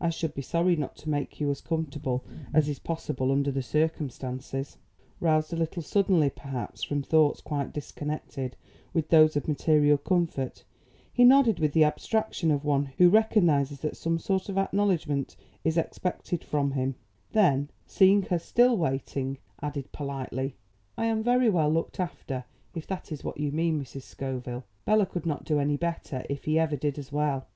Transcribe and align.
I 0.00 0.10
should 0.10 0.34
be 0.34 0.42
sorry 0.42 0.74
not 0.74 0.96
to 0.96 1.08
make 1.08 1.38
you 1.38 1.48
as 1.48 1.60
comfortable 1.60 2.24
as 2.52 2.68
is 2.68 2.80
possible 2.80 3.30
under 3.30 3.52
the 3.52 3.62
circumstances." 3.62 4.76
[Illustration: 5.20 5.20
SILENCE! 5.20 5.20
NOT 5.22 5.28
EVEN 5.28 5.36
HEAVEN 5.36 5.44
SPOKE] 5.44 5.52
Roused 5.52 5.52
a 5.52 5.56
little 5.56 5.82
suddenly, 6.40 6.58
perhaps, 6.58 6.82
from 6.82 7.02
thoughts 7.04 7.40
quite 7.40 7.72
disconnected 7.72 8.56
with 8.92 9.08
those 9.10 9.36
of 9.36 9.46
material 9.46 9.98
comfort, 9.98 10.64
he 11.12 11.22
nodded 11.22 11.60
with 11.60 11.74
the 11.74 11.84
abstraction 11.84 12.50
of 12.50 12.64
one 12.64 12.86
who 12.98 13.08
recognises 13.08 13.78
that 13.82 13.96
some 13.96 14.18
sort 14.18 14.48
of 14.48 14.58
acknowledgment 14.58 15.36
is 15.62 15.78
expected 15.78 16.42
from 16.42 16.72
him; 16.72 16.96
then, 17.30 17.70
seeing 17.86 18.22
her 18.22 18.40
still 18.40 18.76
waiting, 18.76 19.38
added 19.60 19.92
politely: 19.92 20.56
"I 20.98 21.06
am 21.06 21.22
very 21.22 21.48
well 21.48 21.70
looked 21.72 22.00
after, 22.00 22.44
if 22.74 22.84
that 22.88 23.12
is 23.12 23.22
what 23.22 23.38
you 23.38 23.52
mean, 23.52 23.80
Mrs. 23.80 24.02
Scoville. 24.02 24.64
Bela 24.84 25.06
could 25.06 25.24
not 25.24 25.44
do 25.44 25.60
any 25.60 25.76
better 25.76 26.24
if 26.28 26.46
he 26.46 26.58
ever 26.58 26.74
did 26.74 26.98
as 26.98 27.12
well." 27.12 27.46